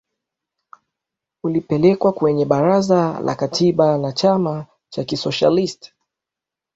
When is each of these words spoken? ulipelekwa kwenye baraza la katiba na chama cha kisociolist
ulipelekwa 1.43 2.13
kwenye 2.13 2.45
baraza 2.45 3.19
la 3.19 3.35
katiba 3.35 3.97
na 3.97 4.11
chama 4.11 4.65
cha 4.89 5.03
kisociolist 5.03 5.93